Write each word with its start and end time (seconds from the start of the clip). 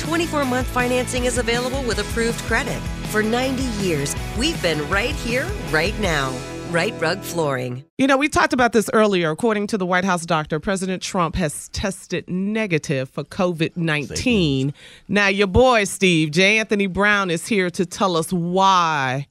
24 0.00 0.46
month 0.46 0.66
financing 0.66 1.26
is 1.26 1.36
available 1.36 1.82
with 1.82 1.98
approved 1.98 2.38
credit. 2.44 2.80
For 3.10 3.22
90 3.22 3.62
years, 3.84 4.16
we've 4.38 4.60
been 4.62 4.88
right 4.88 5.14
here, 5.14 5.46
right 5.70 5.98
now. 6.00 6.34
Rite 6.70 6.94
Rug 7.00 7.20
Flooring. 7.20 7.84
You 7.98 8.06
know, 8.06 8.16
we 8.16 8.28
talked 8.28 8.52
about 8.52 8.72
this 8.72 8.88
earlier. 8.92 9.30
According 9.30 9.66
to 9.68 9.78
the 9.78 9.84
White 9.84 10.04
House 10.04 10.24
doctor, 10.24 10.60
President 10.60 11.02
Trump 11.02 11.34
has 11.34 11.68
tested 11.70 12.30
negative 12.30 13.10
for 13.10 13.24
COVID 13.24 13.76
19. 13.76 14.72
Now, 15.08 15.26
your 15.26 15.48
boy, 15.48 15.84
Steve, 15.84 16.30
J. 16.30 16.58
Anthony 16.60 16.86
Brown, 16.86 17.28
is 17.28 17.48
here 17.48 17.70
to 17.70 17.84
tell 17.84 18.16
us 18.16 18.32
why 18.32 19.26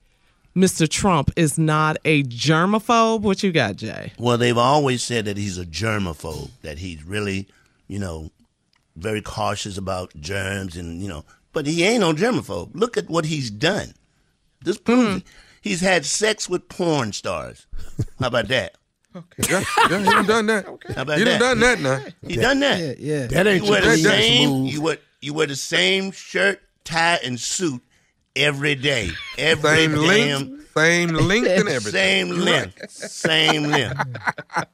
Mr. 0.55 0.87
Trump 0.87 1.31
is 1.37 1.57
not 1.57 1.97
a 2.03 2.23
germaphobe. 2.23 3.21
What 3.21 3.41
you 3.41 3.53
got, 3.53 3.77
Jay? 3.77 4.11
Well, 4.19 4.37
they've 4.37 4.57
always 4.57 5.01
said 5.01 5.25
that 5.25 5.37
he's 5.37 5.57
a 5.57 5.65
germaphobe, 5.65 6.49
that 6.61 6.77
he's 6.79 7.03
really, 7.05 7.47
you 7.87 7.99
know, 7.99 8.31
very 8.99 9.21
cautious 9.21 9.77
about 9.77 10.13
germs 10.19 10.75
and, 10.75 11.01
you 11.01 11.07
know, 11.07 11.25
but 11.53 11.65
he 11.65 11.83
ain't 11.83 12.01
no 12.01 12.13
germaphobe. 12.13 12.71
Look 12.73 12.97
at 12.97 13.09
what 13.09 13.25
he's 13.25 13.49
done. 13.49 13.93
This 14.61 14.77
hmm. 14.77 14.83
proves 14.83 15.17
it. 15.17 15.23
He's 15.61 15.81
had 15.81 16.05
sex 16.05 16.47
with 16.49 16.69
porn 16.69 17.11
stars. 17.13 17.67
How 18.19 18.27
about 18.27 18.47
that? 18.47 18.75
Yeah, 19.15 19.21
yeah, 19.49 19.59
he 19.99 20.05
done 20.05 20.25
done 20.25 20.45
that. 20.45 20.65
How 20.95 21.01
about 21.01 21.17
He 21.17 21.23
that? 21.23 21.39
done 21.39 21.59
done 21.59 21.59
that 21.59 21.79
now. 22.03 22.27
He 22.27 22.35
done 22.35 22.59
that. 22.59 22.79
Yeah, 22.79 22.93
yeah. 23.21 23.27
That 23.27 23.47
ain't 23.47 23.65
you 23.65 23.71
wear 23.71 23.81
the 23.81 23.97
your 23.97 24.11
same. 24.11 24.65
You 24.65 24.81
wear 24.81 24.97
you 25.21 25.33
wear 25.33 25.47
the 25.47 25.55
same 25.55 26.11
shirt, 26.11 26.61
tie, 26.83 27.19
and 27.25 27.39
suit 27.39 27.81
every 28.35 28.75
day. 28.75 29.09
Every 29.37 29.69
Same 29.69 29.91
damn 29.91 30.01
length, 30.05 30.73
same 30.77 31.09
length 31.09 31.47
and 31.47 31.67
everything. 31.69 31.91
same 31.91 32.29
length, 32.29 32.89
same 32.91 33.63
length. 33.63 33.99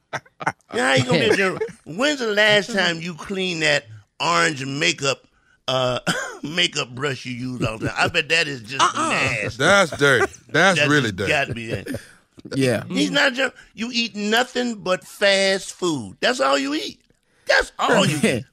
Now 0.73 0.89
how 0.89 0.93
you 0.95 1.05
gonna 1.05 1.19
be 1.19 1.25
a 1.29 1.35
germ- 1.37 1.59
When's 1.85 2.19
the 2.19 2.27
last 2.33 2.71
time 2.71 2.99
you 2.99 3.13
cleaned 3.13 3.61
that 3.61 3.85
orange 4.19 4.65
makeup 4.65 5.23
uh 5.67 5.99
makeup 6.43 6.93
brush 6.93 7.25
you 7.25 7.33
use 7.33 7.61
all 7.63 7.77
the 7.77 7.87
time? 7.87 7.95
I 7.97 8.07
bet 8.07 8.29
that 8.29 8.47
is 8.47 8.61
just 8.61 8.95
nasty. 8.95 9.57
That's 9.57 9.97
dirty. 9.97 10.31
That's 10.49 10.79
That 10.79 10.87
really 10.89 11.11
dirty. 11.11 11.31
Got 11.31 11.47
to 11.47 11.53
be 11.53 11.67
that. 11.67 11.99
Yeah. 12.53 12.83
He's 12.87 13.09
not 13.11 13.31
a 13.31 13.35
germ. 13.35 13.51
You 13.73 13.89
eat 13.91 14.15
nothing 14.15 14.75
but 14.75 15.03
fast 15.03 15.73
food. 15.73 16.17
That's 16.19 16.39
all 16.39 16.57
you 16.59 16.75
eat. 16.75 17.01
That's 17.47 17.71
all 17.79 18.05
you 18.05 18.17
eat. 18.23 18.45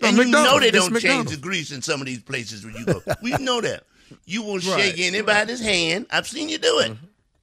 No, 0.00 0.08
And 0.08 0.16
you 0.16 0.24
know 0.26 0.60
they 0.60 0.70
don't 0.70 0.90
change 0.90 1.02
McDonald's. 1.02 1.32
the 1.32 1.36
grease 1.38 1.72
in 1.72 1.82
some 1.82 2.00
of 2.00 2.06
these 2.06 2.22
places 2.22 2.64
where 2.64 2.76
you 2.78 2.84
go. 2.86 3.02
We 3.22 3.32
know 3.38 3.60
that. 3.60 3.82
You 4.24 4.42
will 4.42 4.58
shake 4.60 4.98
anybody's 4.98 5.60
hand. 5.60 6.06
I've 6.10 6.26
seen 6.28 6.48
you 6.48 6.58
do 6.58 6.78
it. 6.80 6.92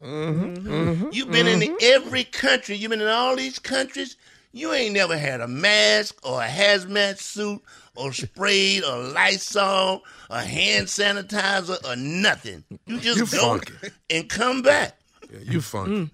Mm-hmm. 0.04 1.10
You've 1.12 1.32
been 1.32 1.48
in 1.48 1.76
every 1.82 2.24
country. 2.24 2.76
You've 2.76 2.92
been 2.92 3.02
in 3.02 3.08
all 3.08 3.36
these 3.36 3.60
countries. 3.60 4.16
You 4.58 4.74
ain't 4.74 4.94
never 4.94 5.18
had 5.18 5.42
a 5.42 5.48
mask 5.48 6.16
or 6.24 6.42
a 6.42 6.48
hazmat 6.48 7.20
suit 7.20 7.62
or 7.96 8.12
sprayed 8.14 8.84
or 8.84 8.98
Lysol 9.04 10.04
or 10.30 10.38
hand 10.38 10.88
sanitizer 10.88 11.78
or 11.88 11.96
nothing. 11.96 12.64
You 12.86 13.00
just 13.02 13.20
You 13.20 13.26
go 13.40 13.48
funky. 13.60 13.74
and 14.10 14.28
come 14.30 14.62
back 14.62 14.98
Yeah, 15.32 15.40
you 15.44 15.62
funky. 15.62 15.92
Mm. 15.92 16.10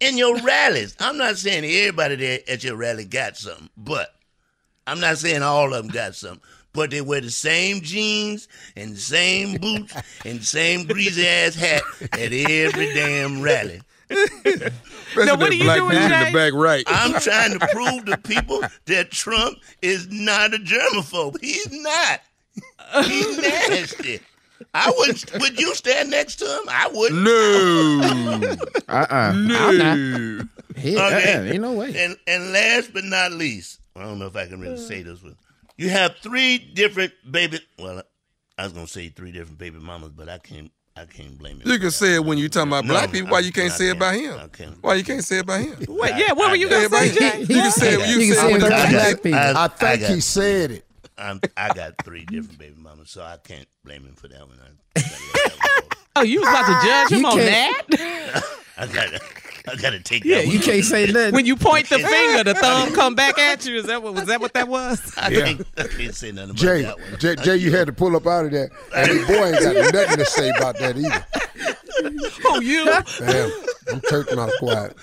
in 0.00 0.16
your 0.18 0.36
rallies. 0.40 0.96
I'm 1.00 1.16
not 1.16 1.38
saying 1.38 1.64
everybody 1.64 2.16
there 2.16 2.40
at 2.48 2.62
your 2.64 2.76
rally 2.76 3.04
got 3.04 3.36
something, 3.36 3.68
but 3.76 4.14
I'm 4.86 5.00
not 5.00 5.18
saying 5.18 5.42
all 5.42 5.72
of 5.74 5.82
them 5.84 5.92
got 5.92 6.14
something. 6.14 6.40
But 6.74 6.90
they 6.90 7.02
wear 7.02 7.20
the 7.20 7.30
same 7.30 7.82
jeans 7.82 8.48
and 8.76 8.94
the 8.94 8.98
same 9.00 9.58
boots 9.58 9.94
and 10.24 10.40
the 10.40 10.44
same 10.44 10.86
greasy 10.86 11.26
ass 11.26 11.54
hat 11.54 11.82
at 12.12 12.32
every 12.32 12.94
damn 12.94 13.42
rally. 13.42 13.82
Especially 14.12 15.26
Now, 15.26 15.36
what 15.36 15.50
are 15.50 15.54
you 15.54 15.64
doing, 15.64 15.90
dude 15.90 16.02
in 16.02 16.10
the 16.10 16.30
back 16.32 16.52
right. 16.54 16.84
I'm 16.86 17.20
trying 17.20 17.58
to 17.58 17.66
prove 17.68 18.04
to 18.06 18.16
people 18.18 18.60
that 18.86 19.10
Trump 19.10 19.58
is 19.82 20.08
not 20.10 20.54
a 20.54 20.58
germaphobe. 20.58 21.40
He's 21.40 21.70
not. 21.70 22.20
He's 23.04 23.38
nasty. 23.38 24.20
I 24.74 24.92
wouldn't. 24.96 25.32
Would 25.40 25.58
you 25.60 25.74
stand 25.74 26.10
next 26.10 26.36
to 26.36 26.44
him? 26.46 26.62
I 26.68 26.88
wouldn't. 26.92 27.22
No. 27.22 28.56
Uh-uh. 28.88 29.06
I'm 29.10 29.48
not. 29.48 29.74
no. 29.74 30.42
He, 30.76 30.96
Okay. 30.96 31.34
uh-uh, 31.34 31.42
ain't 31.52 31.60
no 31.62 31.72
way. 31.72 31.92
And 31.96 32.16
and 32.26 32.52
last 32.52 32.92
but 32.94 33.04
not 33.04 33.32
least, 33.32 33.80
I 33.96 34.02
don't 34.04 34.18
know 34.18 34.26
if 34.26 34.36
I 34.36 34.46
can 34.46 34.60
really 34.60 34.78
say 34.78 35.02
this 35.02 35.22
one. 35.22 35.36
You 35.76 35.88
have 35.90 36.16
three 36.22 36.58
different 36.58 37.12
baby. 37.30 37.60
Well, 37.78 38.02
I 38.56 38.64
was 38.64 38.72
gonna 38.72 38.86
say 38.86 39.08
three 39.08 39.32
different 39.32 39.58
baby 39.58 39.78
mamas, 39.78 40.10
but 40.10 40.28
I 40.28 40.38
can't. 40.38 40.70
I 40.96 41.04
can't 41.06 41.38
blame 41.38 41.60
it. 41.60 41.66
You 41.66 41.78
can 41.78 41.90
say 41.90 42.14
it 42.16 42.24
when 42.24 42.36
you 42.38 42.48
talking 42.48 42.68
about 42.68 42.84
No, 42.84 42.92
black 42.94 43.10
people. 43.12 43.30
Why 43.30 43.38
you 43.40 43.50
can't 43.52 43.72
I 43.72 43.76
say 43.76 43.88
it 43.88 43.96
about 43.96 44.14
him? 44.14 44.50
Why 44.82 44.94
you 44.94 45.04
can't 45.04 45.24
say 45.24 45.36
it 45.38 45.40
about 45.44 45.60
him? 45.62 45.76
Wait, 45.88 46.12
yeah, 46.16 46.32
what 46.32 46.50
were 46.50 46.56
you 46.56 46.68
Say 46.68 46.88
gonna 46.88 46.88
say, 46.88 47.08
about 47.08 47.18
Jay? 47.18 47.30
him. 47.30 47.40
You 47.40 47.46
can 47.62 47.70
say 47.70 47.94
it. 47.94 47.98
You 48.00 48.04
You 48.04 48.18
can 48.18 48.26
can 48.28 48.34
say 48.34 48.34
say 48.34 48.52
it 48.52 48.56
it 48.56 48.66
about 48.66 48.90
black 48.90 49.22
people. 49.22 49.38
I, 49.38 49.64
I 49.64 49.68
think 49.68 50.02
he 50.02 50.20
said 50.20 50.70
it. 50.72 50.84
I'm, 51.16 51.40
I 51.56 51.72
got 51.72 51.94
three 52.04 52.24
different 52.26 52.58
baby 52.58 52.74
mamas, 52.78 53.10
so 53.10 53.22
I 53.22 53.36
can't 53.42 53.66
blame 53.84 54.02
him 54.04 54.14
for 54.14 54.28
that 54.28 54.40
one. 54.40 54.58
I, 54.60 55.00
I 55.00 55.02
gotta 55.02 55.12
let 55.12 55.32
that 55.44 55.58
one 55.78 55.88
go. 55.88 55.96
Oh, 56.14 56.22
you 56.22 56.40
was 56.40 56.48
about 56.50 56.66
to 56.66 56.86
judge 56.86 57.10
him 57.12 57.20
You 57.20 57.26
on 57.26 57.38
can't- 57.38 57.88
that? 57.88 58.42
I 58.76 58.86
got 58.86 59.14
I 59.68 59.76
gotta 59.76 60.00
take 60.00 60.24
Yeah, 60.24 60.36
that. 60.38 60.46
you 60.48 60.58
can't 60.60 60.84
say 60.84 61.06
nothing. 61.12 61.34
When 61.34 61.46
you 61.46 61.56
point 61.56 61.88
the 61.88 61.98
finger, 61.98 62.44
the 62.44 62.54
thumb 62.54 62.92
come 62.94 63.14
back 63.14 63.38
at 63.38 63.64
you. 63.66 63.76
Is 63.76 63.86
that 63.86 64.02
what 64.02 64.14
was 64.14 64.26
that 64.26 64.40
what 64.40 64.52
that 64.54 64.68
was? 64.68 65.00
I, 65.18 65.28
Yeah. 65.30 65.44
can't, 65.44 65.66
I 65.78 65.86
can't 65.88 66.14
say 66.14 66.32
nothing 66.32 66.50
about 66.50 66.60
Jay, 66.60 66.82
that 66.82 66.98
one. 66.98 67.18
Jay, 67.18 67.36
Jay, 67.36 67.56
you 67.56 67.70
had 67.70 67.86
to 67.86 67.92
pull 67.92 68.16
up 68.16 68.26
out 68.26 68.46
of 68.46 68.50
that. 68.52 68.70
And 68.94 69.20
the 69.20 69.26
boy 69.26 69.46
ain't 69.46 69.60
got 69.62 69.92
nothing 69.94 70.18
to 70.18 70.24
say 70.24 70.50
about 70.50 70.78
that 70.78 70.96
either. 70.96 71.26
Oh, 72.46 72.60
you. 72.60 72.84
Damn, 73.18 73.52
I'm 73.94 74.00
church 74.02 74.34
mouth 74.34 74.50
quiet. 74.58 74.96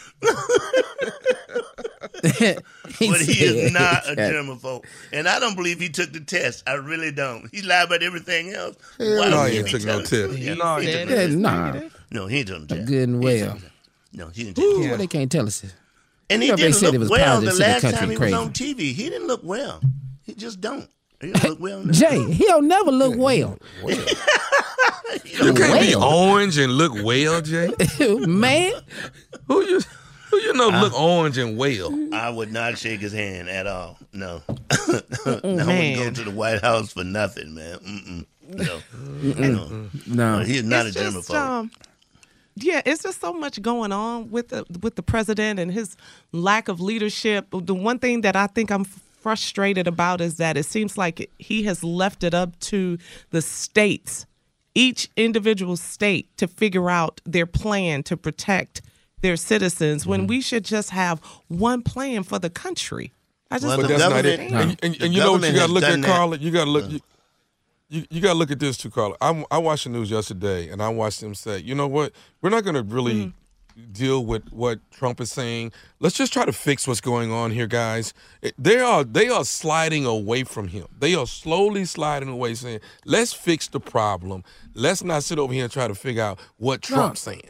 But 2.22 3.22
he 3.22 3.44
is 3.46 3.72
not 3.72 4.08
a 4.10 4.16
germaphobe. 4.16 4.84
And 5.14 5.28
I 5.28 5.40
don't 5.40 5.56
believe 5.56 5.80
he 5.80 5.90
took 5.90 6.12
the 6.12 6.20
test. 6.20 6.64
I 6.68 6.74
really 6.74 7.12
don't. 7.12 7.50
He 7.54 7.62
lied 7.62 7.88
about 7.88 8.04
everything 8.04 8.52
else. 8.54 8.76
Hell 8.98 9.20
Why 9.20 9.30
no, 9.30 9.42
would 9.44 9.52
he 9.52 9.60
ain't 9.60 9.70
took 9.70 9.84
no 9.86 10.02
test. 10.02 10.38
Yeah, 10.38 10.54
No, 10.56 10.78
he 10.78 10.88
he 10.88 10.92
took 10.94 11.08
didn't. 11.08 11.10
no 11.10 11.16
Yeah, 11.16 11.22
test. 11.28 11.38
nah. 11.38 11.90
No, 12.12 12.28
he 12.28 12.44
didn't 12.44 12.68
take 12.68 12.70
no 12.70 12.76
test. 12.78 12.88
Good 12.90 13.10
and 13.10 13.24
well. 13.24 13.58
Take 14.12 14.20
no 14.20 14.26
test. 14.28 14.38
He 14.38 14.44
didn't 14.44 14.56
take 14.58 14.66
no 14.66 14.72
Ooh, 14.80 14.84
test. 14.88 14.98
they 15.00 15.08
can't 15.08 15.32
tell 15.32 15.48
us. 15.48 15.64
And 16.30 16.42
he 16.44 16.48
You 16.48 16.52
know, 16.54 16.56
they 16.58 16.64
didn't 16.64 16.76
said 16.76 16.86
look 16.88 16.96
it 16.96 17.00
was 17.00 17.10
well 17.10 17.42
the 17.42 17.48
positive 17.48 17.52
to 17.52 17.82
the 17.82 17.88
last 17.90 18.00
time 18.00 18.10
he 18.12 18.16
crazy. 18.16 18.34
was 18.36 18.42
on 18.46 18.54
TV. 18.54 18.80
He 18.94 19.10
didn't 19.10 19.28
look 19.28 19.42
well. 19.44 19.82
He 20.24 20.34
just 20.36 20.62
don't. 20.62 20.90
He 21.22 21.32
don't 21.32 21.44
look 21.50 21.60
well. 21.60 21.84
now. 21.84 21.92
Jay, 21.92 22.32
he'll 22.32 22.62
never 22.62 22.92
look 22.92 23.16
well. 23.18 23.58
You 25.24 25.54
can't 25.54 25.82
be 25.82 25.96
orange 25.96 26.58
and 26.60 26.74
look 26.74 26.94
well, 27.04 27.42
Jay. 27.42 27.70
Man, 28.28 28.74
Who 29.48 29.62
you 29.66 29.82
who 30.30 30.38
you 30.38 30.54
know 30.54 30.68
look 30.70 30.94
orange 30.94 31.40
and 31.40 31.58
well? 31.58 31.92
I 32.14 32.30
would 32.30 32.52
not 32.54 32.78
shake 32.78 33.00
his 33.00 33.12
hand 33.14 33.50
at 33.50 33.66
all. 33.66 33.98
No. 34.14 34.42
I 34.70 35.00
wouldn't 35.26 35.98
go 35.98 36.12
to 36.12 36.24
the 36.26 36.32
White 36.34 36.62
House 36.62 36.94
for 36.94 37.04
nothing, 37.04 37.56
man. 37.56 37.80
Mm-mm. 37.80 38.26
No. 38.48 38.80
no. 39.50 39.90
no. 40.06 40.40
He 40.44 40.58
is 40.58 40.64
not 40.64 40.86
It's 40.86 40.96
a 40.96 41.00
just, 41.00 41.30
germaphobe. 41.30 41.36
um, 41.36 41.72
yeah, 42.64 42.82
it's 42.86 43.04
just 43.04 43.22
so 43.22 43.34
much 43.34 43.62
going 43.62 43.92
on 43.92 44.30
with 44.32 44.50
the 44.50 44.66
with 44.82 44.96
the 44.96 45.04
president 45.04 45.60
and 45.60 45.72
his 45.72 45.96
lack 46.32 46.68
of 46.68 46.80
leadership. 46.82 47.48
The 47.52 47.74
one 47.74 48.00
thing 48.00 48.22
that 48.22 48.36
I 48.36 48.48
think 48.48 48.72
I'm 48.72 48.86
frustrated 48.86 49.88
about 49.88 50.22
is 50.22 50.38
that 50.38 50.58
it 50.58 50.64
seems 50.66 50.98
like 50.98 51.30
he 51.38 51.64
has 51.64 51.84
left 51.84 52.24
it 52.24 52.34
up 52.34 52.58
to 52.62 52.98
the 53.32 53.42
states, 53.42 54.26
each 54.76 55.10
individual 55.18 55.76
state, 55.78 56.36
to 56.38 56.48
figure 56.48 56.90
out 56.90 57.22
their 57.26 57.46
plan 57.46 58.04
to 58.04 58.16
protect 58.18 58.82
their 59.22 59.36
citizens 59.36 60.08
when 60.08 60.28
we 60.28 60.40
should 60.40 60.64
just 60.64 60.92
have 60.92 61.20
one 61.50 61.82
plan 61.82 62.24
for 62.24 62.40
the 62.40 62.50
country. 62.50 63.12
I 63.52 63.56
just 63.58 63.68
Well, 63.68 63.78
But 63.82 63.88
that's 63.90 64.00
not 64.10 64.26
it. 64.26 64.38
government- 64.50 64.80
And, 64.84 64.94
and, 64.94 65.04
and 65.04 65.14
you 65.14 65.20
know 65.20 65.34
what 65.34 65.44
you 65.44 65.54
got 65.54 65.68
to 65.68 65.74
look 65.74 65.84
at. 65.84 66.02
Carla. 66.04 66.38
You 66.38 66.52
got 66.52 66.66
to 66.66 66.70
look. 66.72 66.90
You, 66.90 67.00
you, 67.90 68.06
you 68.10 68.22
got 68.22 68.34
to 68.34 68.40
look 68.40 68.52
at 68.52 68.60
this 68.60 68.78
too, 68.78 68.90
Carla. 68.90 69.16
I, 69.20 69.44
I 69.52 69.58
watched 69.58 69.84
the 69.86 69.90
news 69.90 70.10
yesterday, 70.12 70.70
and 70.70 70.82
I 70.82 70.90
watched 70.90 71.22
them 71.22 71.36
say, 71.36 71.58
you 71.60 71.76
know 71.76 71.88
what? 71.88 72.14
We're 72.42 72.50
not 72.52 72.64
going 72.64 72.76
to 72.76 72.84
really 72.84 73.26
mm. 73.26 73.34
deal 73.94 74.26
with 74.26 74.44
what 74.52 74.80
Trump 74.92 75.20
is 75.20 75.32
saying. 75.32 75.72
Let's 76.00 76.16
just 76.16 76.32
try 76.32 76.46
to 76.46 76.54
fix 76.54 76.88
what's 76.88 77.02
going 77.02 77.32
on 77.32 77.52
here, 77.52 77.68
guys. 77.68 78.14
It- 78.42 78.54
They 78.58 78.80
are 78.80 79.04
they 79.04 79.30
are 79.30 79.44
sliding 79.44 80.06
away 80.06 80.44
from 80.44 80.68
him. 80.68 80.86
They 81.00 81.16
are 81.16 81.26
slowly 81.28 81.86
sliding 81.86 82.30
away, 82.30 82.54
saying, 82.54 82.80
"Let's 83.06 83.34
fix 83.34 83.68
the 83.68 83.80
problem. 83.80 84.44
Let's 84.74 85.04
not 85.04 85.24
sit 85.24 85.40
over 85.40 85.54
here 85.54 85.64
and 85.64 85.74
try 85.74 85.88
to 85.88 85.96
figure 85.96 86.24
out 86.24 86.40
what 86.58 86.82
Trump's 86.82 87.22
saying." 87.22 87.42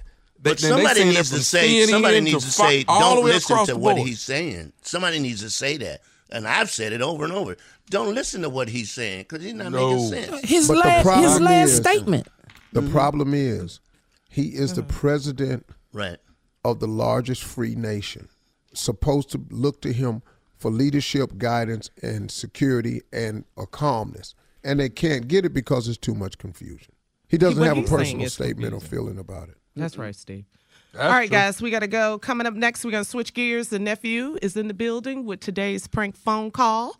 They- 0.41 0.51
But 0.51 0.57
they 0.59 0.69
somebody 0.69 1.01
saying 1.01 1.13
needs 1.15 1.29
to 1.31 1.43
say 1.43 1.67
CNN 1.67 1.89
somebody 1.89 2.21
needs 2.21 2.45
to 2.45 2.51
Fo- 2.51 2.63
say 2.69 2.83
don't 2.85 3.25
listen 3.25 3.65
to 3.65 3.75
what 3.75 3.97
board. 3.97 4.07
he's 4.07 4.21
saying. 4.21 4.71
Somebody 4.83 5.19
needs 5.19 5.41
to 5.41 5.49
say 5.49 5.75
that. 5.77 5.99
And 6.31 6.47
I've 6.47 6.69
said 6.69 6.93
it 6.93 7.01
over 7.01 7.23
and 7.23 7.33
over. 7.33 7.57
Don't 7.89 8.13
listen 8.13 8.41
to 8.43 8.49
what 8.49 8.69
he's 8.69 8.91
saying 8.91 9.25
because 9.27 9.43
he's 9.43 9.53
not 9.53 9.71
No. 9.71 9.89
making 9.91 10.09
sense. 10.09 10.49
His 10.49 10.67
But 10.67 10.73
the 10.75 10.79
last 10.79 11.21
his 11.21 11.41
last 11.41 11.69
is- 11.69 11.77
statement. 11.77 12.27
The 12.71 12.81
mm-hmm. 12.81 12.91
problem 12.91 13.33
is, 13.33 13.79
he 14.29 14.49
is 14.49 14.75
the 14.75 14.81
mm-hmm. 14.83 14.97
president 14.97 15.65
Right. 15.91 16.17
of 16.63 16.79
the 16.79 16.87
largest 16.87 17.43
free 17.43 17.73
nation, 17.73 18.29
supposed 18.73 19.31
to 19.31 19.41
look 19.49 19.81
to 19.81 19.91
him 19.91 20.21
for 20.55 20.69
leadership, 20.69 21.37
guidance, 21.37 21.89
and 22.03 22.29
security 22.29 23.01
and 23.11 23.45
a 23.57 23.65
calmness. 23.65 24.35
And 24.63 24.79
they 24.79 24.89
can't 24.89 25.27
get 25.27 25.45
it 25.45 25.53
because 25.53 25.85
there's 25.85 25.97
too 25.97 26.13
much 26.13 26.37
confusion. 26.37 26.93
He 27.27 27.37
doesn't 27.37 27.59
What 27.59 27.67
have 27.75 27.77
a 27.77 27.87
personal 27.87 28.25
is 28.25 28.33
statement 28.33 28.73
or 28.73 28.79
feeling 28.81 29.17
about 29.17 29.49
it. 29.49 29.57
That's 29.75 29.97
right, 29.97 30.15
Steve. 30.15 30.45
That's 30.93 31.05
All 31.05 31.11
right, 31.11 31.29
true. 31.29 31.37
guys, 31.37 31.61
we 31.61 31.71
got 31.71 31.79
to 31.79 31.87
go. 31.87 32.19
Coming 32.19 32.45
up 32.45 32.55
next, 32.55 32.83
we're 32.83 32.91
going 32.91 33.03
to 33.03 33.09
switch 33.09 33.33
gears. 33.33 33.69
The 33.69 33.79
nephew 33.79 34.37
is 34.41 34.57
in 34.57 34.67
the 34.67 34.73
building 34.73 35.25
with 35.25 35.39
today's 35.39 35.87
prank 35.87 36.17
phone 36.17 36.51
call 36.51 36.99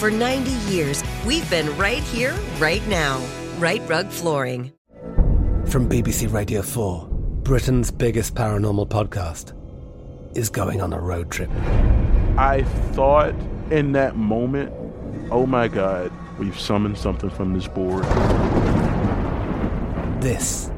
For 0.00 0.10
90 0.10 0.50
years, 0.72 1.04
we've 1.26 1.48
been 1.50 1.76
right 1.76 2.02
here, 2.02 2.34
right 2.58 2.80
now. 2.88 3.22
Rite 3.58 3.86
Rug 3.86 4.08
Flooring. 4.08 4.72
From 5.66 5.90
BBC 5.90 6.32
Radio 6.32 6.62
4, 6.62 7.06
Britain's 7.42 7.90
biggest 7.90 8.34
paranormal 8.34 8.88
podcast 8.88 9.52
is 10.34 10.48
going 10.48 10.80
on 10.80 10.94
a 10.94 10.98
road 10.98 11.30
trip. 11.30 11.50
I 12.38 12.64
thought 12.92 13.34
in 13.70 13.92
that 13.92 14.16
moment, 14.16 14.72
oh 15.30 15.44
my 15.44 15.68
God, 15.68 16.10
we've 16.38 16.58
summoned 16.58 16.96
something 16.96 17.28
from 17.28 17.52
this 17.52 17.68
board. 17.68 18.04
This 20.22 20.70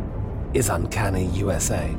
is 0.53 0.69
Uncanny 0.69 1.27
USA. 1.27 1.95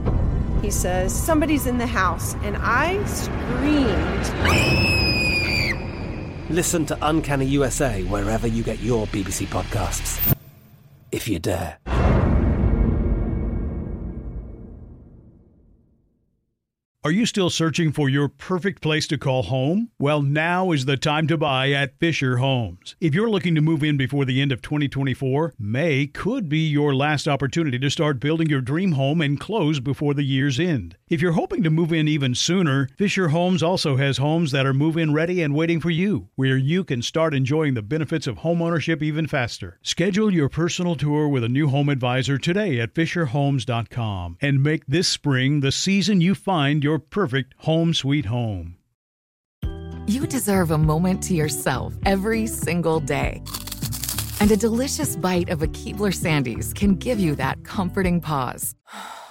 He 0.61 0.69
says, 0.69 1.15
Somebody's 1.15 1.67
in 1.67 1.77
the 1.77 1.87
house, 1.87 2.33
and 2.43 2.57
I 2.59 3.01
screamed. 3.05 4.92
Listen 6.53 6.85
to 6.85 6.97
Uncanny 7.01 7.47
USA 7.47 8.03
wherever 8.03 8.45
you 8.45 8.61
get 8.61 8.79
your 8.79 9.07
BBC 9.07 9.47
podcasts, 9.47 10.35
if 11.11 11.27
you 11.27 11.39
dare. 11.39 11.79
Are 17.05 17.11
you 17.11 17.25
still 17.25 17.49
searching 17.49 17.91
for 17.91 18.07
your 18.07 18.29
perfect 18.29 18.81
place 18.81 19.07
to 19.07 19.17
call 19.17 19.43
home? 19.43 19.89
Well, 19.99 20.21
now 20.21 20.71
is 20.71 20.85
the 20.85 20.95
time 20.95 21.27
to 21.27 21.37
buy 21.37 21.71
at 21.71 21.99
Fisher 21.99 22.37
Homes. 22.37 22.95
If 23.01 23.13
you're 23.13 23.29
looking 23.29 23.55
to 23.55 23.61
move 23.61 23.83
in 23.83 23.97
before 23.97 24.23
the 24.23 24.39
end 24.39 24.53
of 24.53 24.61
2024, 24.61 25.55
May 25.59 26.07
could 26.07 26.47
be 26.47 26.59
your 26.59 26.95
last 26.95 27.27
opportunity 27.27 27.77
to 27.77 27.89
start 27.89 28.21
building 28.21 28.47
your 28.47 28.61
dream 28.61 28.93
home 28.93 29.19
and 29.19 29.37
close 29.37 29.81
before 29.81 30.13
the 30.13 30.23
year's 30.23 30.61
end. 30.61 30.95
If 31.13 31.21
you're 31.21 31.33
hoping 31.33 31.61
to 31.61 31.69
move 31.69 31.93
in 31.93 32.07
even 32.07 32.33
sooner, 32.33 32.89
Fisher 32.97 33.27
Homes 33.27 33.61
also 33.61 33.97
has 33.97 34.17
homes 34.17 34.49
that 34.49 34.65
are 34.65 34.73
move 34.73 34.97
in 34.97 35.13
ready 35.13 35.43
and 35.43 35.53
waiting 35.53 35.79
for 35.79 35.91
you, 35.91 36.29
where 36.33 36.57
you 36.57 36.83
can 36.83 37.03
start 37.03 37.35
enjoying 37.35 37.75
the 37.75 37.83
benefits 37.83 38.25
of 38.25 38.37
homeownership 38.37 39.03
even 39.03 39.27
faster. 39.27 39.77
Schedule 39.83 40.33
your 40.33 40.49
personal 40.49 40.95
tour 40.95 41.27
with 41.27 41.43
a 41.43 41.49
new 41.49 41.67
home 41.67 41.89
advisor 41.89 42.39
today 42.39 42.79
at 42.79 42.95
FisherHomes.com 42.95 44.37
and 44.41 44.63
make 44.63 44.87
this 44.87 45.07
spring 45.07 45.59
the 45.59 45.71
season 45.71 46.19
you 46.19 46.33
find 46.33 46.83
your 46.83 46.97
perfect 46.97 47.53
home 47.59 47.93
sweet 47.93 48.25
home. 48.25 48.77
You 50.07 50.25
deserve 50.25 50.71
a 50.71 50.79
moment 50.79 51.21
to 51.25 51.35
yourself 51.35 51.93
every 52.07 52.47
single 52.47 52.99
day. 52.99 53.43
And 54.39 54.49
a 54.49 54.57
delicious 54.57 55.15
bite 55.15 55.49
of 55.49 55.61
a 55.61 55.67
Keebler 55.67 56.11
Sandies 56.11 56.73
can 56.73 56.95
give 56.95 57.19
you 57.19 57.35
that 57.35 57.63
comforting 57.63 58.19
pause. 58.19 58.73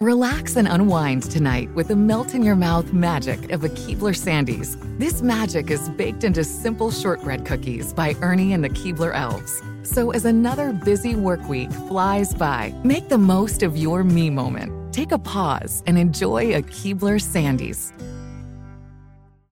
Relax 0.00 0.54
and 0.54 0.68
unwind 0.68 1.24
tonight 1.24 1.68
with 1.74 1.88
the 1.88 1.96
melt 1.96 2.32
in 2.32 2.44
your 2.44 2.54
mouth 2.54 2.92
magic 2.92 3.50
of 3.50 3.64
a 3.64 3.68
Keebler 3.68 4.14
Sandies. 4.14 4.78
This 4.96 5.22
magic 5.22 5.72
is 5.72 5.88
baked 5.88 6.22
into 6.22 6.44
simple 6.44 6.92
shortbread 6.92 7.44
cookies 7.44 7.92
by 7.92 8.14
Ernie 8.20 8.52
and 8.52 8.62
the 8.62 8.68
Keebler 8.68 9.12
Elves. 9.12 9.60
So 9.82 10.12
as 10.12 10.24
another 10.24 10.72
busy 10.72 11.16
work 11.16 11.42
week 11.48 11.72
flies 11.88 12.32
by, 12.32 12.72
make 12.84 13.08
the 13.08 13.18
most 13.18 13.64
of 13.64 13.76
your 13.76 14.04
me 14.04 14.30
moment. 14.30 14.94
Take 14.94 15.10
a 15.10 15.18
pause 15.18 15.82
and 15.84 15.98
enjoy 15.98 16.54
a 16.54 16.62
Keebler 16.62 17.18
Sandies. 17.20 17.90